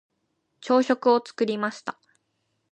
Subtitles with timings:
[0.61, 1.99] 朝食を作りました。